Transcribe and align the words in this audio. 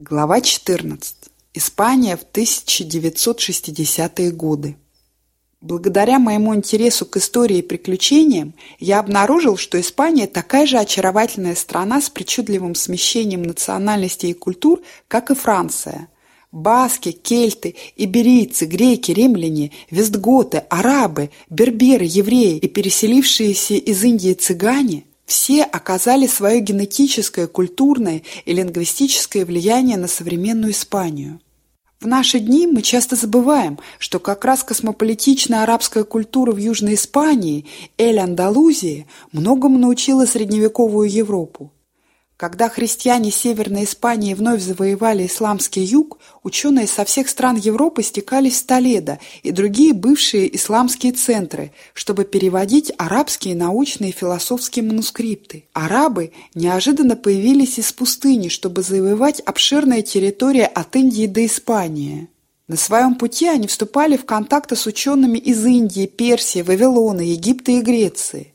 Глава 0.00 0.40
14. 0.40 1.14
Испания 1.54 2.16
в 2.16 2.26
1960-е 2.36 4.32
годы. 4.32 4.76
Благодаря 5.60 6.18
моему 6.18 6.52
интересу 6.52 7.06
к 7.06 7.16
истории 7.16 7.58
и 7.58 7.62
приключениям, 7.62 8.54
я 8.80 8.98
обнаружил, 8.98 9.56
что 9.56 9.80
Испания 9.80 10.26
такая 10.26 10.66
же 10.66 10.78
очаровательная 10.78 11.54
страна 11.54 12.00
с 12.00 12.10
причудливым 12.10 12.74
смещением 12.74 13.44
национальностей 13.44 14.30
и 14.30 14.34
культур, 14.34 14.82
как 15.06 15.30
и 15.30 15.36
Франция. 15.36 16.08
Баски, 16.50 17.12
кельты, 17.12 17.76
иберийцы, 17.94 18.64
греки, 18.64 19.12
римляне, 19.12 19.70
вестготы, 19.92 20.64
арабы, 20.70 21.30
берберы, 21.50 22.04
евреи 22.04 22.58
и 22.58 22.66
переселившиеся 22.66 23.74
из 23.74 24.02
Индии 24.02 24.32
цыгане– 24.32 25.04
все 25.26 25.62
оказали 25.62 26.26
свое 26.26 26.60
генетическое, 26.60 27.46
культурное 27.46 28.22
и 28.44 28.52
лингвистическое 28.52 29.44
влияние 29.44 29.96
на 29.96 30.08
современную 30.08 30.72
Испанию. 30.72 31.40
В 32.00 32.06
наши 32.06 32.38
дни 32.38 32.66
мы 32.66 32.82
часто 32.82 33.16
забываем, 33.16 33.78
что 33.98 34.18
как 34.18 34.44
раз 34.44 34.62
космополитичная 34.62 35.62
арабская 35.62 36.04
культура 36.04 36.52
в 36.52 36.58
Южной 36.58 36.94
Испании, 36.94 37.64
Эль-Андалузии, 37.96 39.06
многому 39.32 39.78
научила 39.78 40.26
средневековую 40.26 41.10
Европу. 41.10 41.72
Когда 42.36 42.68
христиане 42.68 43.30
Северной 43.30 43.84
Испании 43.84 44.34
вновь 44.34 44.60
завоевали 44.60 45.26
исламский 45.26 45.82
юг, 45.82 46.18
ученые 46.42 46.88
со 46.88 47.04
всех 47.04 47.28
стран 47.28 47.56
Европы 47.56 48.02
стекались 48.02 48.60
в 48.60 48.66
Толедо 48.66 49.20
и 49.44 49.52
другие 49.52 49.92
бывшие 49.92 50.54
исламские 50.56 51.12
центры, 51.12 51.70
чтобы 51.92 52.24
переводить 52.24 52.92
арабские 52.98 53.54
научные 53.54 54.10
и 54.10 54.14
философские 54.14 54.84
манускрипты. 54.84 55.66
Арабы 55.74 56.32
неожиданно 56.54 57.14
появились 57.14 57.78
из 57.78 57.92
пустыни, 57.92 58.48
чтобы 58.48 58.82
завоевать 58.82 59.38
обширные 59.38 60.02
территории 60.02 60.62
от 60.62 60.96
Индии 60.96 61.26
до 61.28 61.46
Испании. 61.46 62.28
На 62.66 62.76
своем 62.76 63.14
пути 63.14 63.46
они 63.46 63.68
вступали 63.68 64.16
в 64.16 64.24
контакты 64.24 64.74
с 64.74 64.86
учеными 64.86 65.38
из 65.38 65.64
Индии, 65.64 66.06
Персии, 66.06 66.62
Вавилона, 66.62 67.20
Египта 67.20 67.72
и 67.72 67.80
Греции. 67.80 68.53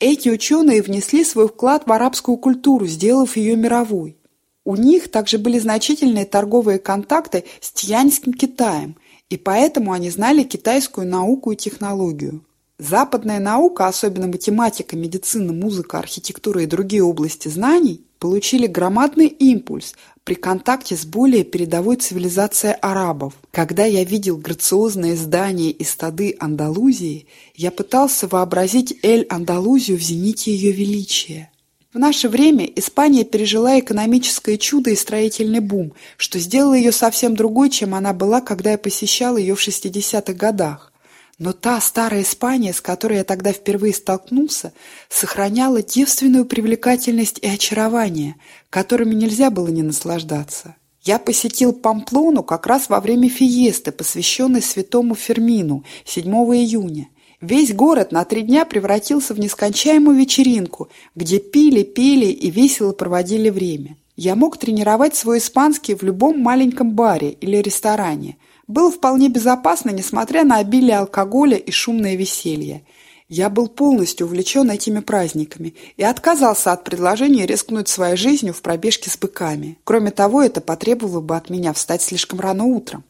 Эти 0.00 0.28
ученые 0.28 0.80
внесли 0.80 1.24
свой 1.24 1.48
вклад 1.48 1.86
в 1.86 1.92
арабскую 1.92 2.36
культуру, 2.36 2.86
сделав 2.86 3.36
ее 3.36 3.56
мировой. 3.56 4.16
У 4.64 4.76
них 4.76 5.10
также 5.10 5.38
были 5.38 5.58
значительные 5.58 6.24
торговые 6.24 6.78
контакты 6.78 7.44
с 7.60 7.72
Тьяньским 7.72 8.32
Китаем, 8.32 8.96
и 9.28 9.36
поэтому 9.36 9.92
они 9.92 10.10
знали 10.10 10.44
китайскую 10.44 11.08
науку 11.08 11.50
и 11.50 11.56
технологию. 11.56 12.44
Западная 12.78 13.40
наука, 13.40 13.88
особенно 13.88 14.28
математика, 14.28 14.96
медицина, 14.96 15.52
музыка, 15.52 15.98
архитектура 15.98 16.62
и 16.62 16.66
другие 16.66 17.02
области 17.02 17.48
знаний, 17.48 18.06
получили 18.18 18.66
громадный 18.66 19.26
импульс 19.26 19.94
при 20.24 20.34
контакте 20.34 20.96
с 20.96 21.06
более 21.06 21.44
передовой 21.44 21.96
цивилизацией 21.96 22.74
арабов. 22.74 23.34
Когда 23.50 23.84
я 23.84 24.04
видел 24.04 24.36
грациозные 24.36 25.16
здания 25.16 25.70
и 25.70 25.84
стады 25.84 26.36
Андалузии, 26.38 27.26
я 27.54 27.70
пытался 27.70 28.28
вообразить 28.28 28.98
Эль-Андалузию 29.02 29.96
в 29.96 30.02
зените 30.02 30.52
ее 30.52 30.72
величия. 30.72 31.50
В 31.94 31.98
наше 31.98 32.28
время 32.28 32.66
Испания 32.66 33.24
пережила 33.24 33.80
экономическое 33.80 34.58
чудо 34.58 34.90
и 34.90 34.96
строительный 34.96 35.60
бум, 35.60 35.94
что 36.18 36.38
сделало 36.38 36.74
ее 36.74 36.92
совсем 36.92 37.34
другой, 37.34 37.70
чем 37.70 37.94
она 37.94 38.12
была, 38.12 38.42
когда 38.42 38.72
я 38.72 38.78
посещал 38.78 39.38
ее 39.38 39.54
в 39.54 39.66
60-х 39.66 40.34
годах. 40.34 40.92
Но 41.38 41.52
та 41.52 41.80
старая 41.80 42.22
Испания, 42.22 42.72
с 42.72 42.80
которой 42.80 43.18
я 43.18 43.24
тогда 43.24 43.52
впервые 43.52 43.94
столкнулся, 43.94 44.72
сохраняла 45.08 45.82
девственную 45.82 46.44
привлекательность 46.44 47.38
и 47.40 47.46
очарование, 47.46 48.34
которыми 48.70 49.14
нельзя 49.14 49.50
было 49.50 49.68
не 49.68 49.82
наслаждаться. 49.82 50.74
Я 51.02 51.20
посетил 51.20 51.72
Памплону 51.72 52.42
как 52.42 52.66
раз 52.66 52.88
во 52.88 53.00
время 53.00 53.28
фиесты, 53.28 53.92
посвященной 53.92 54.62
святому 54.62 55.14
Фермину, 55.14 55.84
7 56.04 56.24
июня. 56.24 57.08
Весь 57.40 57.72
город 57.72 58.10
на 58.10 58.24
три 58.24 58.42
дня 58.42 58.64
превратился 58.64 59.32
в 59.32 59.38
нескончаемую 59.38 60.18
вечеринку, 60.18 60.88
где 61.14 61.38
пили, 61.38 61.84
пели 61.84 62.26
и 62.26 62.50
весело 62.50 62.92
проводили 62.92 63.48
время. 63.48 63.96
Я 64.20 64.34
мог 64.34 64.58
тренировать 64.58 65.16
свой 65.16 65.38
испанский 65.38 65.94
в 65.94 66.02
любом 66.02 66.38
маленьком 66.40 66.90
баре 66.92 67.30
или 67.30 67.56
ресторане– 67.56 68.36
было 68.68 68.92
вполне 68.92 69.30
безопасно, 69.30 69.90
несмотря 69.90 70.44
на 70.44 70.58
обилие 70.58 70.98
алкоголя 70.98 71.56
и 71.56 71.70
шумное 71.70 72.16
веселье. 72.16 72.84
Я 73.26 73.48
был 73.48 73.68
полностью 73.68 74.26
увлечен 74.26 74.70
этими 74.70 75.00
праздниками 75.00 75.74
и 75.96 76.04
отказался 76.04 76.72
от 76.72 76.84
предложения 76.84 77.46
рискнуть 77.46 77.88
своей 77.88 78.16
жизнью 78.16 78.52
в 78.52 78.60
пробежке 78.60 79.10
с 79.10 79.16
быками. 79.18 79.78
Кроме 79.84 80.10
того, 80.10 80.42
это 80.42 80.60
потребовало 80.60 81.20
бы 81.20 81.36
от 81.36 81.50
меня 81.50 81.72
встать 81.72 82.02
слишком 82.02 82.40
рано 82.40 82.64
утром. 82.64 83.04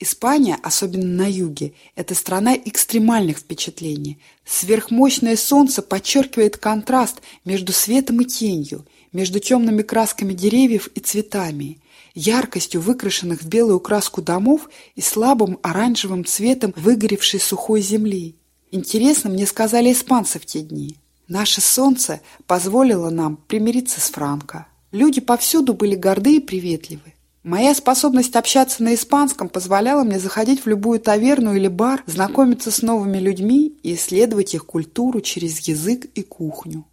Испания, 0.00 0.58
особенно 0.62 1.04
на 1.04 1.28
юге, 1.28 1.72
это 1.96 2.14
страна 2.14 2.54
экстремальных 2.56 3.38
впечатлений. 3.38 4.18
Сверхмощное 4.44 5.36
солнце 5.36 5.82
подчеркивает 5.82 6.56
контраст 6.56 7.20
между 7.44 7.72
светом 7.72 8.20
и 8.20 8.24
тенью, 8.24 8.86
между 9.12 9.40
темными 9.40 9.82
красками 9.82 10.34
деревьев 10.34 10.88
и 10.94 11.00
цветами– 11.00 11.80
яркостью 12.18 12.80
выкрашенных 12.80 13.42
в 13.42 13.48
белую 13.48 13.80
краску 13.80 14.22
домов 14.22 14.68
и 14.96 15.00
слабым 15.00 15.58
оранжевым 15.62 16.24
цветом 16.24 16.74
выгоревшей 16.76 17.40
сухой 17.40 17.80
земли. 17.80 18.34
Интересно 18.70 19.30
мне 19.30 19.46
сказали 19.46 19.92
испанцы 19.92 20.38
в 20.38 20.46
те 20.46 20.60
дни. 20.60 20.96
Наше 21.28 21.60
солнце 21.60 22.20
позволило 22.46 23.10
нам 23.10 23.36
примириться 23.36 24.00
с 24.00 24.10
Франко. 24.10 24.66
Люди 24.90 25.20
повсюду 25.20 25.74
были 25.74 25.94
горды 25.94 26.36
и 26.36 26.40
приветливы. 26.40 27.14
Моя 27.48 27.74
способность 27.74 28.36
общаться 28.36 28.82
на 28.82 28.94
испанском 28.94 29.48
позволяла 29.48 30.04
мне 30.04 30.18
заходить 30.18 30.66
в 30.66 30.68
любую 30.68 31.00
таверну 31.00 31.54
или 31.54 31.68
бар, 31.68 32.02
знакомиться 32.04 32.70
с 32.70 32.82
новыми 32.82 33.16
людьми 33.16 33.74
и 33.82 33.94
исследовать 33.94 34.52
их 34.52 34.66
культуру 34.66 35.22
через 35.22 35.58
язык 35.60 36.04
и 36.14 36.22
кухню. 36.22 36.84